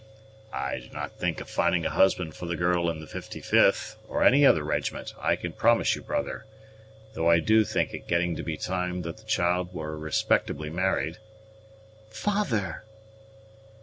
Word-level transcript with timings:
"I 0.51 0.79
do 0.79 0.89
not 0.89 1.19
think 1.19 1.41
of 1.41 1.47
finding 1.47 1.85
a 1.85 1.91
husband 1.91 2.33
for 2.35 2.47
the 2.47 2.55
girl 2.55 2.89
in 2.89 2.99
the 3.01 3.05
55th, 3.05 3.97
or 4.09 4.23
any 4.23 4.43
other 4.43 4.63
regiment, 4.63 5.13
I 5.19 5.35
can 5.35 5.53
promise 5.53 5.95
you, 5.95 6.01
brother; 6.01 6.47
though 7.13 7.29
I 7.29 7.39
do 7.39 7.63
think 7.63 7.93
it 7.93 8.07
getting 8.07 8.35
to 8.37 8.41
be 8.43 8.57
time 8.57 9.03
that 9.03 9.17
the 9.17 9.23
child 9.25 9.75
were 9.75 9.95
respectably 9.95 10.71
married." 10.71 11.19
"Father!" 12.09 12.83